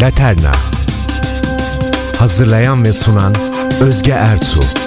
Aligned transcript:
Laterna. 0.00 0.52
Hazırlayan 2.18 2.84
ve 2.84 2.92
sunan 2.92 3.34
Özge 3.80 4.12
Ertuğ 4.12 4.85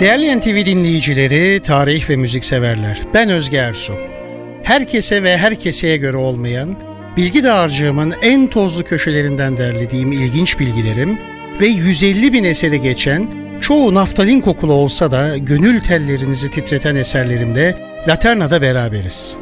Değerli 0.00 0.38
NTV 0.38 0.66
dinleyicileri, 0.66 1.62
tarih 1.62 2.10
ve 2.10 2.16
müzik 2.16 2.44
severler. 2.44 3.02
Ben 3.14 3.30
Özge 3.30 3.56
Ersu. 3.56 3.94
Herkese 4.62 5.22
ve 5.22 5.38
herkeseye 5.38 5.96
göre 5.96 6.16
olmayan, 6.16 6.76
bilgi 7.16 7.44
dağarcığımın 7.44 8.14
en 8.22 8.46
tozlu 8.46 8.84
köşelerinden 8.84 9.56
derlediğim 9.56 10.12
ilginç 10.12 10.58
bilgilerim 10.58 11.18
ve 11.60 11.66
150 11.66 12.32
bin 12.32 12.44
eseri 12.44 12.80
geçen, 12.80 13.28
çoğu 13.60 13.94
naftalin 13.94 14.40
kokulu 14.40 14.72
olsa 14.72 15.10
da 15.10 15.36
gönül 15.36 15.80
tellerinizi 15.80 16.50
titreten 16.50 16.96
eserlerimde 16.96 17.74
Laterna'da 18.08 18.62
beraberiz. 18.62 19.36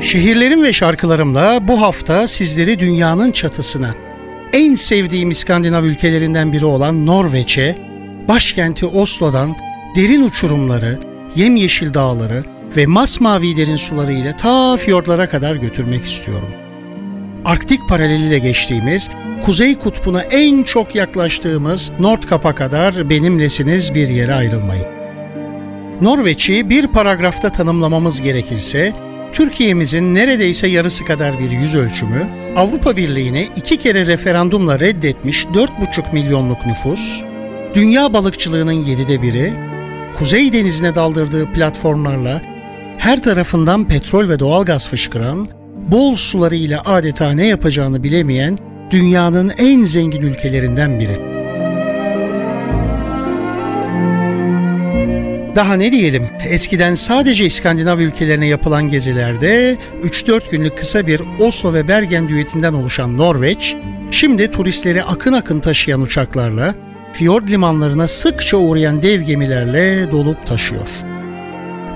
Şehirlerim 0.00 0.62
ve 0.62 0.72
şarkılarımla 0.72 1.68
bu 1.68 1.82
hafta 1.82 2.26
sizleri 2.26 2.78
dünyanın 2.78 3.32
çatısına, 3.32 3.94
en 4.52 4.74
sevdiğim 4.74 5.30
İskandinav 5.30 5.84
ülkelerinden 5.84 6.52
biri 6.52 6.64
olan 6.64 7.06
Norveç'e, 7.06 7.78
başkenti 8.28 8.86
Oslo'dan 8.86 9.56
derin 9.96 10.22
uçurumları, 10.22 10.98
yemyeşil 11.36 11.94
dağları 11.94 12.44
ve 12.76 12.86
masmavi 12.86 13.56
derin 13.56 13.76
suları 13.76 14.12
ile 14.12 14.36
ta 14.36 14.76
fiyortlara 14.76 15.28
kadar 15.28 15.56
götürmek 15.56 16.04
istiyorum. 16.04 16.48
Arktik 17.44 17.88
paraleliyle 17.88 18.38
geçtiğimiz, 18.38 19.10
Kuzey 19.44 19.78
Kutbu'na 19.78 20.22
en 20.22 20.62
çok 20.62 20.94
yaklaştığımız 20.94 21.92
Nordkap'a 22.00 22.54
kadar 22.54 23.10
benimlesiniz 23.10 23.94
bir 23.94 24.08
yere 24.08 24.34
ayrılmayın. 24.34 24.86
Norveç'i 26.00 26.70
bir 26.70 26.86
paragrafta 26.86 27.52
tanımlamamız 27.52 28.22
gerekirse, 28.22 28.92
Türkiye'mizin 29.32 30.14
neredeyse 30.14 30.66
yarısı 30.66 31.04
kadar 31.04 31.38
bir 31.38 31.50
yüz 31.50 31.74
ölçümü, 31.74 32.28
Avrupa 32.56 32.96
Birliği'ni 32.96 33.48
iki 33.56 33.76
kere 33.76 34.06
referandumla 34.06 34.80
reddetmiş 34.80 35.44
4,5 35.44 36.12
milyonluk 36.12 36.66
nüfus, 36.66 37.22
dünya 37.74 38.12
balıkçılığının 38.12 38.72
yedide 38.72 39.22
biri, 39.22 39.52
Kuzey 40.18 40.52
Denizi'ne 40.52 40.94
daldırdığı 40.94 41.52
platformlarla 41.52 42.42
her 42.98 43.22
tarafından 43.22 43.88
petrol 43.88 44.28
ve 44.28 44.38
doğalgaz 44.38 44.88
fışkıran, 44.88 45.48
bol 45.88 46.14
sularıyla 46.14 46.82
adeta 46.84 47.30
ne 47.30 47.46
yapacağını 47.46 48.02
bilemeyen 48.02 48.58
dünyanın 48.90 49.52
en 49.58 49.84
zengin 49.84 50.22
ülkelerinden 50.22 51.00
biri. 51.00 51.41
Daha 55.54 55.74
ne 55.74 55.92
diyelim, 55.92 56.30
eskiden 56.48 56.94
sadece 56.94 57.44
İskandinav 57.44 57.98
ülkelerine 57.98 58.46
yapılan 58.46 58.88
gezilerde 58.88 59.76
3-4 60.02 60.50
günlük 60.50 60.78
kısa 60.78 61.06
bir 61.06 61.22
Oslo 61.40 61.74
ve 61.74 61.88
Bergen 61.88 62.28
düetinden 62.28 62.72
oluşan 62.72 63.18
Norveç, 63.18 63.76
şimdi 64.10 64.50
turistleri 64.50 65.04
akın 65.04 65.32
akın 65.32 65.60
taşıyan 65.60 66.00
uçaklarla, 66.00 66.74
fiyord 67.12 67.48
limanlarına 67.48 68.08
sıkça 68.08 68.56
uğrayan 68.56 69.02
dev 69.02 69.20
gemilerle 69.20 70.10
dolup 70.10 70.46
taşıyor. 70.46 70.88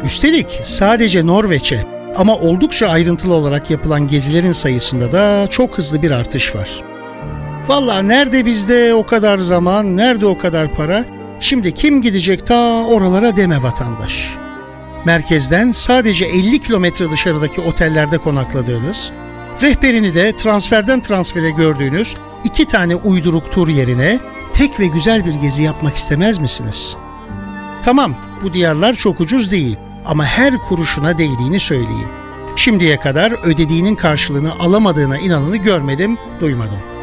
Üstelik 0.05 0.61
sadece 0.65 1.27
Norveç'e 1.27 1.87
ama 2.17 2.37
oldukça 2.37 2.89
ayrıntılı 2.89 3.35
olarak 3.35 3.71
yapılan 3.71 4.07
gezilerin 4.07 4.53
sayısında 4.53 5.13
da 5.13 5.47
çok 5.51 5.79
hızlı 5.79 6.03
bir 6.03 6.11
artış 6.11 6.55
var. 6.55 6.71
Valla 7.69 8.03
nerede 8.03 8.47
bizde 8.47 8.95
o 8.95 9.07
kadar 9.07 9.39
zaman, 9.39 9.97
nerede 9.97 10.27
o 10.27 10.39
kadar 10.39 10.75
para 10.75 11.05
Şimdi 11.41 11.75
kim 11.75 12.03
gidecek 12.03 12.47
ta 12.47 12.85
oralara 12.85 13.37
deme 13.37 13.63
vatandaş. 13.63 14.35
Merkezden 15.05 15.73
sadece 15.73 16.25
50 16.25 16.61
kilometre 16.61 17.11
dışarıdaki 17.11 17.61
otellerde 17.61 18.19
konakladığınız, 18.19 19.13
rehberini 19.63 20.15
de 20.15 20.37
transferden 20.37 21.01
transfere 21.01 21.51
gördüğünüz 21.51 22.15
iki 22.45 22.65
tane 22.65 22.97
uyduruk 22.97 23.53
tur 23.53 23.69
yerine 23.69 24.19
tek 24.53 24.81
ve 24.81 24.87
güzel 24.87 25.27
bir 25.27 25.35
gezi 25.35 25.63
yapmak 25.63 25.97
istemez 25.97 26.39
misiniz? 26.39 26.97
Tamam, 27.85 28.15
bu 28.43 28.53
diyarlar 28.53 28.95
çok 28.95 29.21
ucuz 29.21 29.51
değil 29.51 29.77
ama 30.07 30.25
her 30.25 30.59
kuruşuna 30.59 31.19
değdiğini 31.19 31.61
söyleyeyim. 31.61 32.09
Şimdiye 32.57 33.01
kadar 33.01 33.33
ödediğinin 33.45 33.95
karşılığını 33.95 34.53
alamadığına 34.59 35.19
inanını 35.19 35.57
görmedim, 35.57 36.19
duymadım.'' 36.41 36.96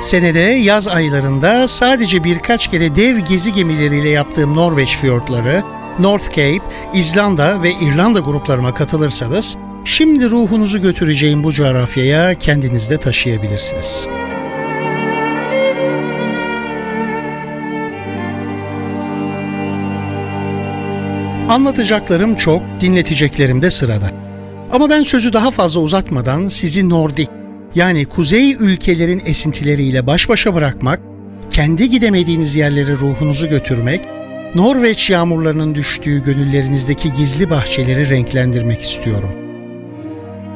Senede 0.00 0.40
yaz 0.40 0.88
aylarında 0.88 1.68
sadece 1.68 2.24
birkaç 2.24 2.68
kere 2.70 2.96
dev 2.96 3.18
gezi 3.18 3.52
gemileriyle 3.52 4.08
yaptığım 4.08 4.56
Norveç 4.56 4.96
fiyortları, 4.96 5.62
North 5.98 6.28
Cape, 6.28 6.64
İzlanda 6.94 7.62
ve 7.62 7.72
İrlanda 7.72 8.20
gruplarıma 8.20 8.74
katılırsanız, 8.74 9.56
şimdi 9.84 10.30
ruhunuzu 10.30 10.80
götüreceğim 10.80 11.44
bu 11.44 11.52
coğrafyaya 11.52 12.34
kendiniz 12.34 12.90
de 12.90 12.98
taşıyabilirsiniz. 12.98 14.06
Anlatacaklarım 21.48 22.34
çok, 22.34 22.62
dinleteceklerim 22.80 23.62
de 23.62 23.70
sırada. 23.70 24.10
Ama 24.72 24.90
ben 24.90 25.02
sözü 25.02 25.32
daha 25.32 25.50
fazla 25.50 25.80
uzatmadan 25.80 26.48
sizi 26.48 26.88
Nordik 26.88 27.37
yani 27.74 28.04
kuzey 28.04 28.52
ülkelerin 28.52 29.22
esintileriyle 29.24 30.06
baş 30.06 30.28
başa 30.28 30.54
bırakmak, 30.54 31.00
kendi 31.50 31.90
gidemediğiniz 31.90 32.56
yerlere 32.56 32.92
ruhunuzu 32.92 33.48
götürmek, 33.48 34.00
Norveç 34.54 35.10
yağmurlarının 35.10 35.74
düştüğü 35.74 36.22
gönüllerinizdeki 36.22 37.12
gizli 37.12 37.50
bahçeleri 37.50 38.10
renklendirmek 38.10 38.82
istiyorum. 38.82 39.30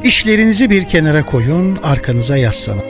İşlerinizi 0.04 0.70
bir 0.70 0.84
kenara 0.84 1.26
koyun, 1.26 1.78
arkanıza 1.82 2.36
yaslanın. 2.36 2.84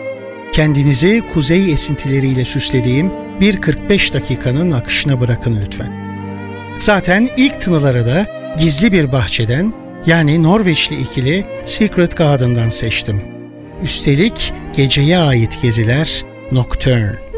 Kendinizi 0.53 1.23
kuzey 1.33 1.73
esintileriyle 1.73 2.45
süslediğim 2.45 3.13
bir 3.41 3.61
45 3.61 4.15
dakikanın 4.15 4.73
akışına 4.73 5.21
bırakın 5.21 5.59
lütfen. 5.65 5.93
Zaten 6.79 7.29
ilk 7.37 7.61
tınıları 7.61 8.07
da 8.07 8.27
gizli 8.59 8.93
bir 8.93 9.13
bahçeden 9.13 9.73
yani 10.07 10.43
Norveçli 10.43 11.01
ikili 11.01 11.45
Secret 11.67 12.17
Garden'dan 12.17 12.71
seçtim. 12.71 13.32
Üstelik 13.83 14.53
geceye 14.77 15.19
ait 15.19 15.63
geziler 15.63 16.25
Nocturne. 16.53 17.32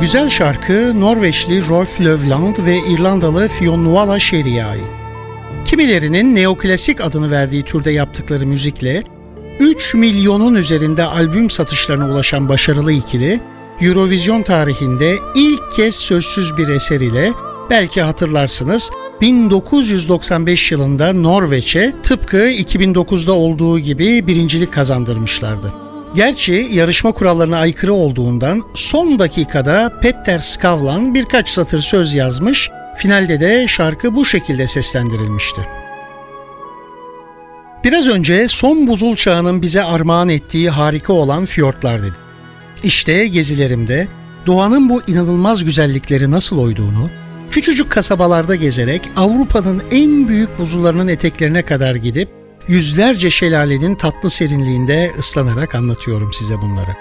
Güzel 0.00 0.30
şarkı 0.30 1.00
Norveçli 1.00 1.68
Rolf 1.68 2.00
Løvland 2.00 2.56
ve 2.58 2.78
İrlandalı 2.88 3.48
Fionn 3.48 3.84
Nuala 3.84 4.18
Sherry'e 4.18 4.64
ait. 4.64 4.84
Kimilerinin 5.64 6.34
neoklasik 6.34 7.00
adını 7.00 7.30
verdiği 7.30 7.62
türde 7.62 7.90
yaptıkları 7.90 8.46
müzikle 8.46 9.02
3 9.60 9.94
milyonun 9.94 10.54
üzerinde 10.54 11.04
albüm 11.04 11.50
satışlarına 11.50 12.12
ulaşan 12.12 12.48
başarılı 12.48 12.92
ikili, 12.92 13.40
Eurovision 13.80 14.42
tarihinde 14.42 15.16
ilk 15.34 15.72
kez 15.76 15.94
sözsüz 15.94 16.56
bir 16.56 16.68
eser 16.68 17.00
ile 17.00 17.32
belki 17.70 18.02
hatırlarsınız 18.02 18.90
1995 19.20 20.72
yılında 20.72 21.12
Norveç'e 21.12 21.94
tıpkı 22.02 22.50
2009'da 22.50 23.32
olduğu 23.32 23.78
gibi 23.78 24.26
birincilik 24.26 24.72
kazandırmışlardı. 24.72 25.87
Gerçi 26.14 26.68
yarışma 26.72 27.12
kurallarına 27.12 27.58
aykırı 27.58 27.92
olduğundan 27.92 28.62
son 28.74 29.18
dakikada 29.18 30.00
Petter 30.00 30.38
Skavlan 30.38 31.14
birkaç 31.14 31.48
satır 31.48 31.80
söz 31.80 32.14
yazmış, 32.14 32.70
finalde 32.96 33.40
de 33.40 33.68
şarkı 33.68 34.14
bu 34.14 34.24
şekilde 34.24 34.66
seslendirilmişti. 34.66 35.68
Biraz 37.84 38.08
önce 38.08 38.48
son 38.48 38.86
buzul 38.86 39.16
çağının 39.16 39.62
bize 39.62 39.82
armağan 39.82 40.28
ettiği 40.28 40.70
harika 40.70 41.12
olan 41.12 41.44
fiyortlar 41.44 42.02
dedim. 42.02 42.14
İşte 42.82 43.26
gezilerimde 43.26 44.08
doğanın 44.46 44.88
bu 44.88 45.02
inanılmaz 45.06 45.64
güzellikleri 45.64 46.30
nasıl 46.30 46.58
oyduğunu, 46.58 47.10
küçücük 47.50 47.90
kasabalarda 47.90 48.54
gezerek 48.54 49.02
Avrupa'nın 49.16 49.82
en 49.90 50.28
büyük 50.28 50.58
buzullarının 50.58 51.08
eteklerine 51.08 51.62
kadar 51.62 51.94
gidip 51.94 52.37
yüzlerce 52.68 53.30
şelalenin 53.30 53.94
tatlı 53.94 54.30
serinliğinde 54.30 55.12
ıslanarak 55.18 55.74
anlatıyorum 55.74 56.32
size 56.32 56.58
bunları. 56.58 56.96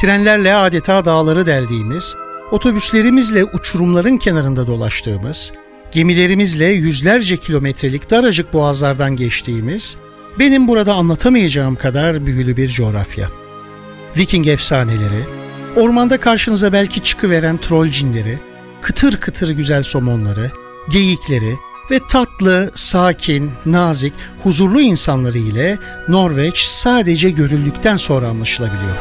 Trenlerle 0.00 0.54
adeta 0.54 1.04
dağları 1.04 1.46
deldiğimiz, 1.46 2.14
otobüslerimizle 2.50 3.44
uçurumların 3.44 4.16
kenarında 4.16 4.66
dolaştığımız, 4.66 5.52
gemilerimizle 5.92 6.66
yüzlerce 6.66 7.36
kilometrelik 7.36 8.10
daracık 8.10 8.52
boğazlardan 8.52 9.16
geçtiğimiz, 9.16 9.96
benim 10.38 10.68
burada 10.68 10.94
anlatamayacağım 10.94 11.76
kadar 11.76 12.26
büyülü 12.26 12.56
bir 12.56 12.68
coğrafya. 12.68 13.28
Viking 14.16 14.46
efsaneleri, 14.46 15.24
ormanda 15.76 16.20
karşınıza 16.20 16.72
belki 16.72 17.00
çıkıveren 17.00 17.56
troll 17.56 17.88
cinleri, 17.88 18.38
kıtır 18.82 19.16
kıtır 19.16 19.50
güzel 19.50 19.82
somonları, 19.82 20.50
geyikleri 20.90 21.54
ve 21.90 22.00
tatlı, 22.08 22.70
sakin, 22.74 23.50
nazik, 23.66 24.12
huzurlu 24.42 24.80
insanları 24.80 25.38
ile 25.38 25.78
Norveç 26.08 26.58
sadece 26.58 27.30
görüldükten 27.30 27.96
sonra 27.96 28.28
anlaşılabiliyor. 28.28 29.00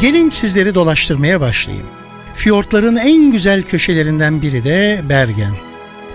Gelin 0.00 0.30
sizleri 0.30 0.74
dolaştırmaya 0.74 1.40
başlayayım. 1.40 1.86
Fiyortların 2.34 2.96
en 2.96 3.32
güzel 3.32 3.62
köşelerinden 3.62 4.42
biri 4.42 4.64
de 4.64 5.02
Bergen. 5.08 5.52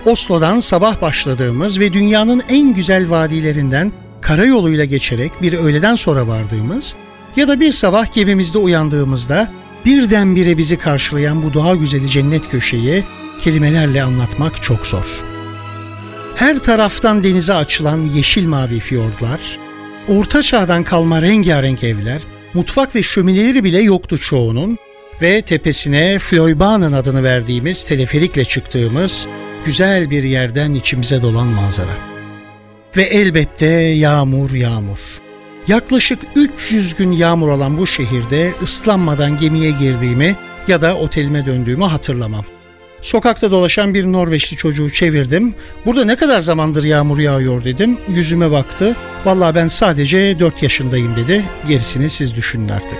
Oslo'dan 0.06 0.60
sabah 0.60 1.02
başladığımız 1.02 1.80
ve 1.80 1.92
dünyanın 1.92 2.42
en 2.48 2.74
güzel 2.74 3.10
vadilerinden 3.10 3.92
karayoluyla 4.20 4.84
geçerek 4.84 5.32
bir 5.42 5.52
öğleden 5.52 5.94
sonra 5.94 6.26
vardığımız 6.26 6.94
ya 7.36 7.48
da 7.48 7.60
bir 7.60 7.72
sabah 7.72 8.12
gemimizde 8.12 8.58
uyandığımızda 8.58 9.52
birdenbire 9.84 10.58
bizi 10.58 10.78
karşılayan 10.78 11.42
bu 11.42 11.54
doğa 11.54 11.74
güzeli 11.74 12.08
cennet 12.08 12.50
köşeyi 12.50 13.04
kelimelerle 13.40 14.02
anlatmak 14.02 14.62
çok 14.62 14.86
zor. 14.86 15.06
Her 16.36 16.58
taraftan 16.58 17.24
denize 17.24 17.54
açılan 17.54 18.04
yeşil 18.04 18.46
mavi 18.46 18.80
fiyortlar, 18.80 19.40
orta 20.08 20.42
çağdan 20.42 20.84
kalma 20.84 21.22
rengarenk 21.22 21.84
evler, 21.84 22.20
mutfak 22.54 22.94
ve 22.94 23.02
şömineleri 23.02 23.64
bile 23.64 23.80
yoktu 23.80 24.18
çoğunun 24.18 24.78
ve 25.22 25.42
tepesine 25.42 26.18
Fleubanen 26.18 26.92
adını 26.92 27.22
verdiğimiz 27.22 27.84
teleferikle 27.84 28.44
çıktığımız 28.44 29.28
güzel 29.64 30.10
bir 30.10 30.22
yerden 30.22 30.74
içimize 30.74 31.22
dolan 31.22 31.46
manzara. 31.46 31.96
Ve 32.96 33.02
elbette 33.02 33.66
yağmur 33.66 34.50
yağmur. 34.50 34.98
Yaklaşık 35.68 36.18
300 36.36 36.94
gün 36.94 37.12
yağmur 37.12 37.48
olan 37.48 37.78
bu 37.78 37.86
şehirde 37.86 38.52
ıslanmadan 38.62 39.38
gemiye 39.38 39.70
girdiğimi 39.70 40.36
ya 40.68 40.82
da 40.82 40.96
otelime 40.96 41.46
döndüğümü 41.46 41.84
hatırlamam. 41.84 42.44
Sokakta 43.02 43.50
dolaşan 43.50 43.94
bir 43.94 44.04
Norveçli 44.04 44.56
çocuğu 44.56 44.90
çevirdim. 44.90 45.54
Burada 45.86 46.04
ne 46.04 46.16
kadar 46.16 46.40
zamandır 46.40 46.84
yağmur 46.84 47.18
yağıyor 47.18 47.64
dedim. 47.64 47.98
Yüzüme 48.08 48.50
baktı. 48.50 48.96
Vallahi 49.24 49.54
ben 49.54 49.68
sadece 49.68 50.40
4 50.40 50.62
yaşındayım 50.62 51.16
dedi. 51.16 51.44
Gerisini 51.68 52.10
siz 52.10 52.34
düşünün 52.34 52.68
artık. 52.68 52.98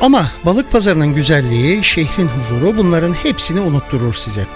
Ama 0.00 0.30
balık 0.44 0.72
pazarının 0.72 1.14
güzelliği, 1.14 1.84
şehrin 1.84 2.28
huzuru 2.28 2.76
bunların 2.76 3.14
hepsini 3.14 3.60
unutturur 3.60 4.14
size. 4.14 4.46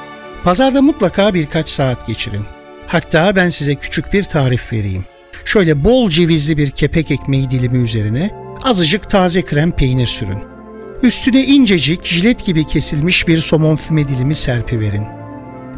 Pazarda 0.45 0.83
mutlaka 0.83 1.35
birkaç 1.35 1.69
saat 1.69 2.07
geçirin. 2.07 2.45
Hatta 2.87 3.37
ben 3.37 3.49
size 3.49 3.75
küçük 3.75 4.13
bir 4.13 4.23
tarif 4.23 4.73
vereyim. 4.73 5.05
Şöyle 5.45 5.85
bol 5.85 6.11
cevizli 6.11 6.57
bir 6.57 6.71
kepek 6.71 7.11
ekmeği 7.11 7.51
dilimi 7.51 7.79
üzerine 7.79 8.31
azıcık 8.63 9.11
taze 9.11 9.43
krem 9.43 9.73
peynir 9.73 10.07
sürün. 10.07 10.56
Üstüne 11.03 11.45
incecik 11.45 12.05
jilet 12.05 12.45
gibi 12.45 12.65
kesilmiş 12.65 13.29
bir 13.29 13.39
somon 13.39 13.77
füme 13.77 14.09
dilimi 14.09 14.35
serpiverin. 14.35 15.05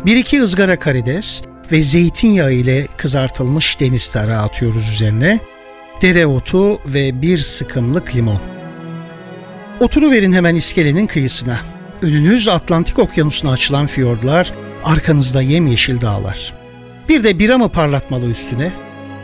Bir 0.06 0.16
iki 0.16 0.42
ızgara 0.42 0.78
karides 0.78 1.42
ve 1.72 1.82
zeytinyağı 1.82 2.52
ile 2.52 2.86
kızartılmış 2.96 3.80
deniz 3.80 4.08
tarağı 4.08 4.42
atıyoruz 4.42 4.88
üzerine. 4.88 5.40
Dereotu 6.02 6.78
ve 6.94 7.22
bir 7.22 7.38
sıkımlık 7.38 8.16
limon. 8.16 8.40
Oturuverin 9.80 10.32
hemen 10.32 10.54
iskelenin 10.54 11.06
kıyısına. 11.06 11.60
Önünüz 12.02 12.48
Atlantik 12.48 12.98
Okyanusu'na 12.98 13.50
açılan 13.50 13.86
fiyordlar, 13.86 14.52
arkanızda 14.84 15.42
yemyeşil 15.42 16.00
dağlar. 16.00 16.54
Bir 17.08 17.24
de 17.24 17.38
bira 17.38 17.58
mı 17.58 17.68
parlatmalı 17.68 18.30
üstüne? 18.30 18.72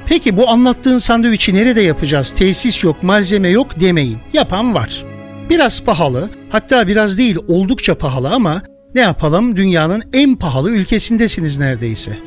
Peki 0.06 0.36
bu 0.36 0.48
anlattığın 0.48 0.98
sandviçi 0.98 1.54
nerede 1.54 1.80
yapacağız? 1.80 2.30
Tesis 2.30 2.84
yok, 2.84 3.02
malzeme 3.02 3.48
yok 3.48 3.80
demeyin. 3.80 4.18
Yapan 4.32 4.74
var. 4.74 5.13
Biraz 5.50 5.84
pahalı, 5.84 6.30
hatta 6.50 6.88
biraz 6.88 7.18
değil 7.18 7.36
oldukça 7.48 7.98
pahalı 7.98 8.30
ama 8.30 8.62
ne 8.94 9.00
yapalım 9.00 9.56
dünyanın 9.56 10.02
en 10.12 10.36
pahalı 10.36 10.70
ülkesindesiniz 10.70 11.58
neredeyse. 11.58 12.18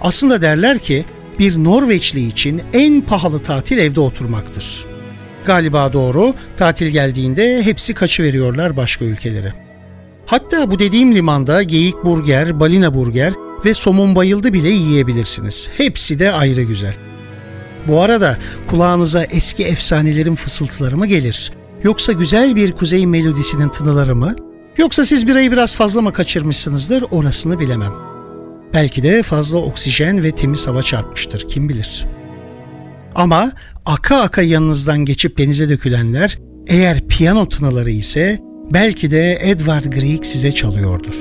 Aslında 0.00 0.42
derler 0.42 0.78
ki 0.78 1.04
bir 1.38 1.64
Norveçli 1.64 2.26
için 2.26 2.62
en 2.72 3.00
pahalı 3.00 3.42
tatil 3.42 3.78
evde 3.78 4.00
oturmaktır. 4.00 4.84
Galiba 5.46 5.92
doğru, 5.92 6.34
tatil 6.56 6.86
geldiğinde 6.86 7.62
hepsi 7.62 7.94
kaçıveriyorlar 7.94 8.76
başka 8.76 9.04
ülkelere. 9.04 9.52
Hatta 10.26 10.70
bu 10.70 10.78
dediğim 10.78 11.14
limanda 11.14 11.62
geyik 11.62 12.04
burger, 12.04 12.60
balina 12.60 12.94
burger 12.94 13.32
ve 13.64 13.74
somon 13.74 14.14
bayıldı 14.14 14.52
bile 14.52 14.68
yiyebilirsiniz. 14.68 15.70
Hepsi 15.76 16.18
de 16.18 16.32
ayrı 16.32 16.62
güzel. 16.62 16.94
Bu 17.88 18.02
arada 18.02 18.38
kulağınıza 18.70 19.24
eski 19.24 19.64
efsanelerin 19.64 20.34
fısıltıları 20.34 20.96
mı 20.96 21.06
gelir? 21.06 21.52
Yoksa 21.84 22.12
güzel 22.12 22.56
bir 22.56 22.72
kuzey 22.72 23.06
melodisinin 23.06 23.68
tınıları 23.68 24.16
mı? 24.16 24.36
Yoksa 24.76 25.04
siz 25.04 25.26
birayı 25.26 25.52
biraz 25.52 25.76
fazla 25.76 26.02
mı 26.02 26.12
kaçırmışsınızdır 26.12 27.04
orasını 27.10 27.60
bilemem. 27.60 27.92
Belki 28.74 29.02
de 29.02 29.22
fazla 29.22 29.58
oksijen 29.58 30.22
ve 30.22 30.30
temiz 30.30 30.66
hava 30.66 30.82
çarpmıştır 30.82 31.48
kim 31.48 31.68
bilir. 31.68 32.06
Ama 33.14 33.52
aka 33.86 34.16
aka 34.16 34.42
yanınızdan 34.42 35.04
geçip 35.04 35.38
denize 35.38 35.68
dökülenler 35.68 36.38
eğer 36.66 37.06
piyano 37.08 37.48
tınıları 37.48 37.90
ise 37.90 38.38
belki 38.72 39.10
de 39.10 39.38
Edward 39.42 39.84
Grieg 39.84 40.24
size 40.24 40.52
çalıyordur. 40.52 41.14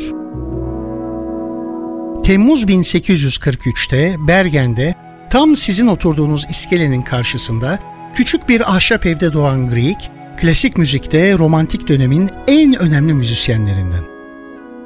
Temmuz 2.23 2.63
1843'te 2.63 4.15
Bergen'de 4.27 4.95
tam 5.29 5.55
sizin 5.55 5.87
oturduğunuz 5.87 6.45
iskelenin 6.49 7.01
karşısında 7.01 7.79
küçük 8.13 8.49
bir 8.49 8.75
ahşap 8.75 9.05
evde 9.05 9.33
doğan 9.33 9.69
Grieg, 9.69 9.97
klasik 10.41 10.77
müzikte 10.77 11.37
romantik 11.37 11.87
dönemin 11.87 12.29
en 12.47 12.75
önemli 12.75 13.13
müzisyenlerinden. 13.13 14.03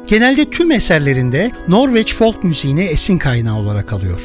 Genelde 0.08 0.50
tüm 0.50 0.72
eserlerinde 0.72 1.52
Norveç 1.68 2.16
folk 2.16 2.44
müziğine 2.44 2.84
esin 2.84 3.18
kaynağı 3.18 3.58
olarak 3.58 3.94
alıyor. 3.94 4.22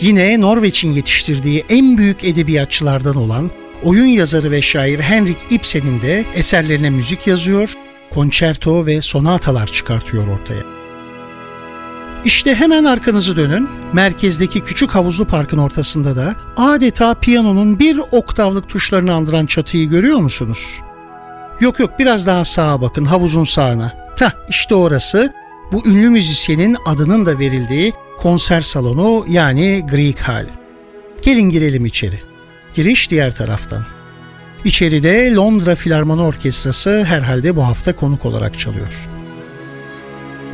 Yine 0.00 0.40
Norveç'in 0.40 0.92
yetiştirdiği 0.92 1.64
en 1.68 1.98
büyük 1.98 2.24
edebiyatçılardan 2.24 3.16
olan 3.16 3.50
oyun 3.82 4.06
yazarı 4.06 4.50
ve 4.50 4.62
şair 4.62 5.00
Henrik 5.00 5.38
Ibsen'in 5.50 6.02
de 6.02 6.24
eserlerine 6.34 6.90
müzik 6.90 7.26
yazıyor, 7.26 7.74
konçerto 8.10 8.86
ve 8.86 9.00
sonatalar 9.00 9.66
çıkartıyor 9.66 10.28
ortaya. 10.28 10.73
İşte 12.24 12.54
hemen 12.54 12.84
arkanızı 12.84 13.36
dönün. 13.36 13.68
Merkezdeki 13.92 14.60
küçük 14.60 14.90
havuzlu 14.90 15.24
parkın 15.24 15.58
ortasında 15.58 16.16
da 16.16 16.34
adeta 16.56 17.14
piyanonun 17.14 17.78
bir 17.78 18.00
oktavlık 18.12 18.68
tuşlarını 18.68 19.14
andıran 19.14 19.46
çatıyı 19.46 19.88
görüyor 19.88 20.18
musunuz? 20.18 20.80
Yok 21.60 21.80
yok 21.80 21.90
biraz 21.98 22.26
daha 22.26 22.44
sağa 22.44 22.80
bakın 22.80 23.04
havuzun 23.04 23.44
sağına. 23.44 23.92
Heh 24.18 24.30
işte 24.48 24.74
orası 24.74 25.32
bu 25.72 25.88
ünlü 25.88 26.10
müzisyenin 26.10 26.76
adının 26.86 27.26
da 27.26 27.38
verildiği 27.38 27.92
konser 28.18 28.60
salonu 28.60 29.24
yani 29.28 29.86
Greek 29.90 30.20
Hall. 30.20 30.46
Gelin 31.22 31.50
girelim 31.50 31.86
içeri. 31.86 32.20
Giriş 32.74 33.10
diğer 33.10 33.32
taraftan. 33.32 33.86
İçeride 34.64 35.34
Londra 35.34 35.74
Filarmoni 35.74 36.22
Orkestrası 36.22 37.04
herhalde 37.04 37.56
bu 37.56 37.66
hafta 37.66 37.96
konuk 37.96 38.24
olarak 38.24 38.58
çalıyor. 38.58 39.13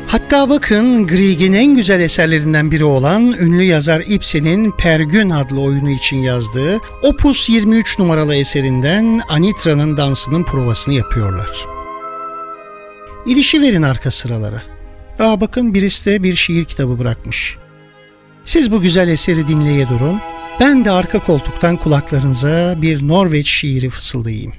Hatta 0.07 0.49
bakın 0.49 1.07
Grieg'in 1.07 1.53
en 1.53 1.75
güzel 1.75 1.99
eserlerinden 1.99 2.71
biri 2.71 2.83
olan 2.83 3.33
ünlü 3.33 3.63
yazar 3.63 4.03
Ibsen'in 4.07 4.71
Pergün 4.71 5.29
adlı 5.29 5.61
oyunu 5.61 5.89
için 5.89 6.17
yazdığı 6.17 6.79
Opus 7.03 7.49
23 7.49 7.99
numaralı 7.99 8.35
eserinden 8.35 9.21
Anitra'nın 9.29 9.97
dansının 9.97 10.43
provasını 10.43 10.93
yapıyorlar. 10.93 11.65
İlişi 13.25 13.61
verin 13.61 13.81
arka 13.81 14.11
sıralara. 14.11 14.63
Aa 15.19 15.41
bakın 15.41 15.73
birisi 15.73 16.05
de 16.05 16.23
bir 16.23 16.35
şiir 16.35 16.65
kitabı 16.65 16.99
bırakmış. 16.99 17.57
Siz 18.43 18.71
bu 18.71 18.81
güzel 18.81 19.07
eseri 19.07 19.47
dinleye 19.47 19.89
durun. 19.89 20.19
Ben 20.59 20.85
de 20.85 20.91
arka 20.91 21.19
koltuktan 21.19 21.77
kulaklarınıza 21.77 22.75
bir 22.81 23.07
Norveç 23.07 23.49
şiiri 23.49 23.89
fısıldayayım. 23.89 24.53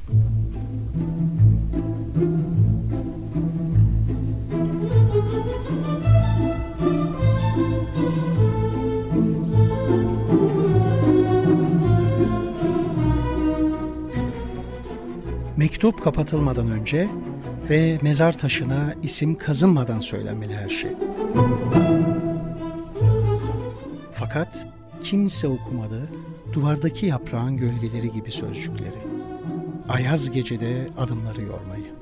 Mektup 15.82 16.04
kapatılmadan 16.04 16.70
önce 16.70 17.08
ve 17.70 17.98
mezar 18.02 18.38
taşına 18.38 18.94
isim 19.02 19.38
kazınmadan 19.38 20.00
söylenmeli 20.00 20.54
her 20.56 20.68
şey. 20.68 20.90
Fakat 24.12 24.66
kimse 25.02 25.48
okumadı 25.48 26.08
duvardaki 26.52 27.06
yaprağın 27.06 27.56
gölgeleri 27.56 28.12
gibi 28.12 28.32
sözcükleri. 28.32 28.98
Ayaz 29.88 30.30
gecede 30.30 30.88
adımları 30.98 31.42
yormayı. 31.42 31.92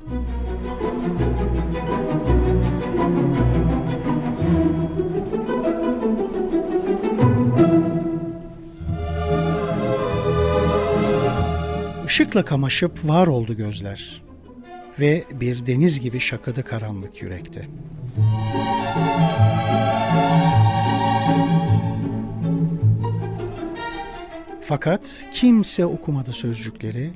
Işıkla 12.21 12.45
kamaşıp 12.45 13.09
var 13.09 13.27
oldu 13.27 13.57
gözler 13.57 14.23
ve 15.00 15.25
bir 15.33 15.67
deniz 15.67 16.00
gibi 16.00 16.21
şakadı 16.21 16.62
karanlık 16.62 17.23
yürekte. 17.23 17.69
Fakat 24.61 25.25
kimse 25.33 25.87
okumadı 25.87 26.33
sözcükleri, 26.33 27.11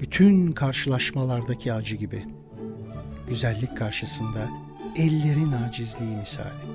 bütün 0.00 0.52
karşılaşmalardaki 0.52 1.72
acı 1.72 1.96
gibi. 1.96 2.24
Güzellik 3.28 3.76
karşısında 3.76 4.48
ellerin 4.96 5.52
acizliği 5.52 6.16
misali. 6.16 6.67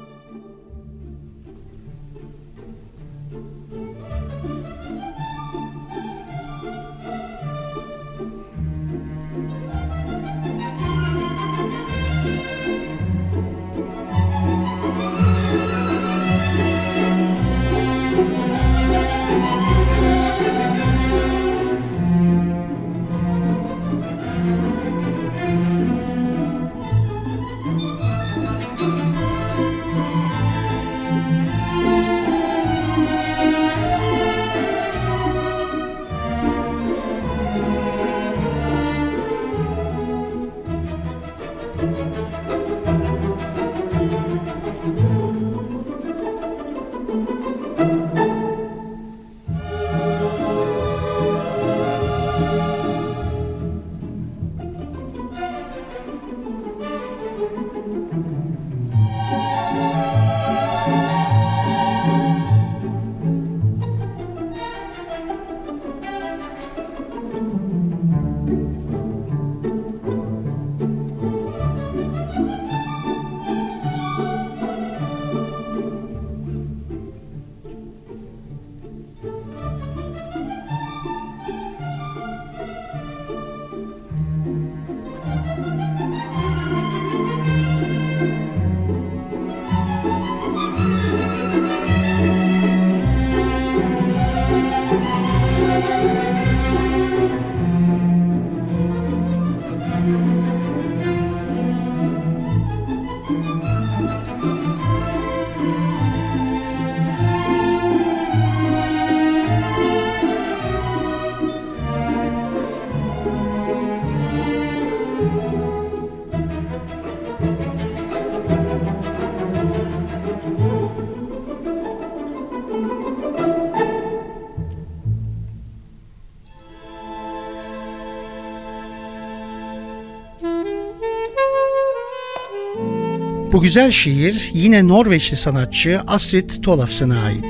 Bu 133.53 133.61
güzel 133.61 133.91
şiir 133.91 134.51
yine 134.53 134.87
Norveçli 134.87 135.37
sanatçı 135.37 136.01
Astrid 136.07 136.49
Tolafsen'a 136.63 137.19
ait. 137.23 137.45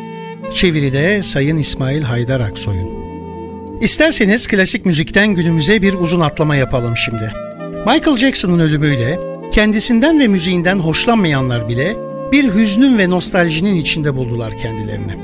Çeviride 0.54 1.24
Sayın 1.24 1.58
İsmail 1.58 2.02
Haydar 2.02 2.40
Aksoy'un. 2.40 2.90
İsterseniz 3.82 4.48
klasik 4.48 4.86
müzikten 4.86 5.28
günümüze 5.28 5.82
bir 5.82 5.94
uzun 5.94 6.20
atlama 6.20 6.56
yapalım 6.56 6.98
şimdi. 6.98 7.32
Michael 7.86 8.18
Jackson'ın 8.18 8.60
ölümüyle 8.60 9.20
kendisinden 9.52 10.20
ve 10.20 10.28
müziğinden 10.28 10.80
hoşlanmayanlar 10.80 11.70
bile 11.70 11.96
bir 12.32 12.54
hüznün 12.54 12.98
ve 12.98 13.10
nostaljinin 13.10 13.76
içinde 13.76 14.16
buldular 14.16 14.58
kendilerini. 14.58 15.16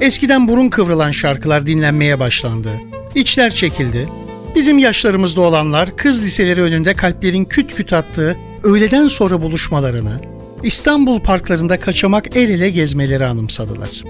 Eskiden 0.00 0.48
burun 0.48 0.68
kıvrılan 0.68 1.10
şarkılar 1.10 1.66
dinlenmeye 1.66 2.20
başlandı. 2.20 2.70
İçler 3.14 3.54
çekildi. 3.54 4.08
Bizim 4.54 4.78
yaşlarımızda 4.78 5.40
olanlar 5.40 5.96
kız 5.96 6.22
liseleri 6.22 6.62
önünde 6.62 6.94
kalplerin 6.94 7.44
küt 7.44 7.74
küt 7.74 7.92
attığı 7.92 8.36
öğleden 8.64 9.08
sonra 9.08 9.42
buluşmalarını, 9.42 10.20
İstanbul 10.62 11.20
parklarında 11.20 11.80
kaçamak 11.80 12.36
el 12.36 12.50
ele 12.50 12.70
gezmeleri 12.70 13.26
anımsadılar. 13.26 14.02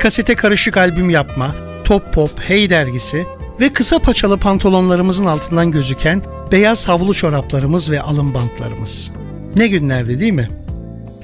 Kasete 0.00 0.34
karışık 0.34 0.76
albüm 0.76 1.10
yapma, 1.10 1.54
Top 1.84 2.14
Pop, 2.14 2.30
Hey 2.40 2.70
dergisi 2.70 3.26
ve 3.60 3.72
kısa 3.72 3.98
paçalı 3.98 4.38
pantolonlarımızın 4.38 5.26
altından 5.26 5.70
gözüken 5.70 6.22
beyaz 6.52 6.88
havlu 6.88 7.14
çoraplarımız 7.14 7.90
ve 7.90 8.00
alın 8.00 8.34
bantlarımız. 8.34 9.12
Ne 9.56 9.68
günlerdi 9.68 10.20
değil 10.20 10.32
mi? 10.32 10.48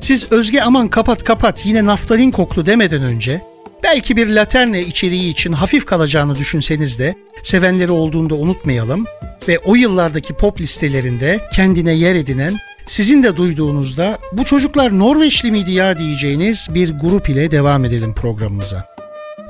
Siz 0.00 0.32
Özge 0.32 0.60
aman 0.60 0.88
kapat 0.88 1.24
kapat 1.24 1.66
yine 1.66 1.84
naftalin 1.84 2.30
koklu 2.30 2.66
demeden 2.66 3.02
önce 3.02 3.40
belki 3.84 4.16
bir 4.16 4.28
laterne 4.28 4.80
içeriği 4.80 5.30
için 5.32 5.52
hafif 5.52 5.86
kalacağını 5.86 6.34
düşünseniz 6.34 6.98
de 6.98 7.14
sevenleri 7.42 7.92
olduğunda 7.92 8.34
unutmayalım 8.34 9.04
ve 9.48 9.58
o 9.58 9.74
yıllardaki 9.74 10.34
pop 10.34 10.60
listelerinde 10.60 11.40
kendine 11.52 11.92
yer 11.92 12.14
edinen 12.14 12.56
sizin 12.86 13.22
de 13.22 13.36
duyduğunuzda 13.36 14.18
bu 14.32 14.44
çocuklar 14.44 14.98
Norveçli 14.98 15.50
miydi 15.50 15.72
ya 15.72 15.98
diyeceğiniz 15.98 16.68
bir 16.74 16.98
grup 16.98 17.28
ile 17.28 17.50
devam 17.50 17.84
edelim 17.84 18.14
programımıza. 18.14 18.84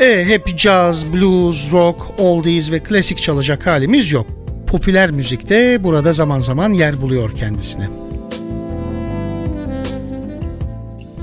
E 0.00 0.24
hep 0.26 0.58
caz, 0.58 1.12
blues, 1.12 1.72
rock, 1.72 2.06
oldies 2.18 2.70
ve 2.70 2.80
klasik 2.80 3.22
çalacak 3.22 3.66
halimiz 3.66 4.12
yok. 4.12 4.26
Popüler 4.66 5.10
müzikte 5.10 5.84
burada 5.84 6.12
zaman 6.12 6.40
zaman 6.40 6.72
yer 6.72 7.02
buluyor 7.02 7.34
kendisine. 7.34 7.88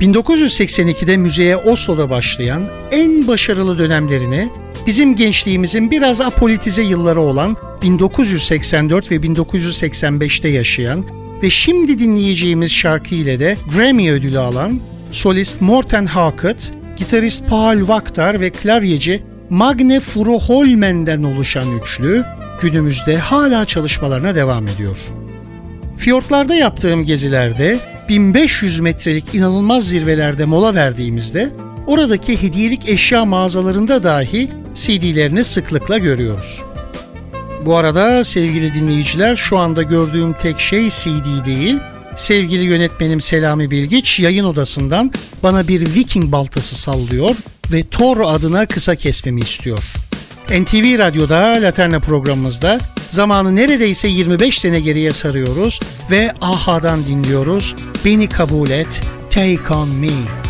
1982'de 0.01 1.17
müzeye 1.17 1.57
Oslo'da 1.57 2.09
başlayan 2.09 2.63
en 2.91 3.27
başarılı 3.27 3.79
dönemlerini 3.79 4.49
bizim 4.87 5.15
gençliğimizin 5.15 5.91
biraz 5.91 6.21
apolitize 6.21 6.81
yılları 6.81 7.21
olan 7.21 7.57
1984 7.81 9.11
ve 9.11 9.15
1985'te 9.15 10.49
yaşayan 10.49 11.05
ve 11.43 11.49
şimdi 11.49 11.99
dinleyeceğimiz 11.99 12.71
şarkı 12.71 13.15
ile 13.15 13.39
de 13.39 13.57
Grammy 13.75 14.11
ödülü 14.11 14.39
alan 14.39 14.79
solist 15.11 15.61
Morten 15.61 16.05
Hackett, 16.05 16.73
gitarist 16.97 17.47
Paul 17.49 17.87
Vaktar 17.87 18.39
ve 18.39 18.49
klavyeci 18.49 19.23
Magne 19.49 19.99
Furuholmen'den 19.99 21.23
oluşan 21.23 21.79
üçlü 21.79 22.23
günümüzde 22.61 23.17
hala 23.17 23.65
çalışmalarına 23.65 24.35
devam 24.35 24.67
ediyor. 24.67 24.97
Fiyortlarda 25.97 26.55
yaptığım 26.55 27.05
gezilerde 27.05 27.79
1500 28.11 28.79
metrelik 28.79 29.35
inanılmaz 29.35 29.87
zirvelerde 29.87 30.45
mola 30.45 30.75
verdiğimizde 30.75 31.49
oradaki 31.87 32.41
hediyelik 32.41 32.89
eşya 32.89 33.25
mağazalarında 33.25 34.03
dahi 34.03 34.49
CD'lerini 34.73 35.43
sıklıkla 35.43 35.97
görüyoruz. 35.97 36.61
Bu 37.65 37.75
arada 37.75 38.23
sevgili 38.23 38.73
dinleyiciler 38.73 39.35
şu 39.35 39.57
anda 39.57 39.81
gördüğüm 39.83 40.33
tek 40.33 40.59
şey 40.59 40.89
CD 40.89 41.45
değil, 41.45 41.77
sevgili 42.15 42.63
yönetmenim 42.63 43.21
Selami 43.21 43.71
Bilgiç 43.71 44.19
yayın 44.19 44.43
odasından 44.43 45.11
bana 45.43 45.67
bir 45.67 45.95
Viking 45.95 46.31
baltası 46.31 46.75
sallıyor 46.75 47.35
ve 47.71 47.83
Thor 47.83 48.17
adına 48.25 48.65
kısa 48.65 48.95
kesmemi 48.95 49.41
istiyor. 49.41 49.83
NTV 50.49 50.99
Radyo'da 50.99 51.57
Laterna 51.61 51.99
programımızda 51.99 52.79
zamanı 53.11 53.55
neredeyse 53.55 54.07
25 54.07 54.59
sene 54.59 54.79
geriye 54.79 55.11
sarıyoruz 55.11 55.79
ve 56.11 56.31
Aha'dan 56.41 57.05
dinliyoruz. 57.05 57.75
Beni 58.05 58.29
kabul 58.29 58.69
et, 58.69 59.01
Take 59.29 59.73
On 59.73 59.89
Me. 59.89 60.40